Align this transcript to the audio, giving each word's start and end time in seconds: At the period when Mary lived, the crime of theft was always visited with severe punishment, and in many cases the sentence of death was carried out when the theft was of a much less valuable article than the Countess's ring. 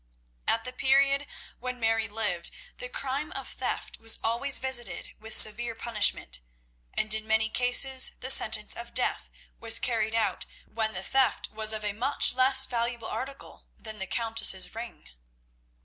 At 0.47 0.63
the 0.63 0.73
period 0.73 1.27
when 1.59 1.79
Mary 1.79 2.07
lived, 2.07 2.49
the 2.77 2.89
crime 2.89 3.31
of 3.33 3.47
theft 3.47 3.99
was 3.99 4.17
always 4.23 4.57
visited 4.57 5.11
with 5.19 5.31
severe 5.35 5.75
punishment, 5.75 6.39
and 6.95 7.13
in 7.13 7.27
many 7.27 7.49
cases 7.49 8.13
the 8.19 8.31
sentence 8.31 8.73
of 8.73 8.95
death 8.95 9.29
was 9.59 9.77
carried 9.77 10.15
out 10.15 10.47
when 10.65 10.93
the 10.93 11.03
theft 11.03 11.51
was 11.51 11.71
of 11.71 11.85
a 11.85 11.93
much 11.93 12.33
less 12.33 12.65
valuable 12.65 13.09
article 13.09 13.67
than 13.77 13.99
the 13.99 14.07
Countess's 14.07 14.73
ring. 14.73 15.07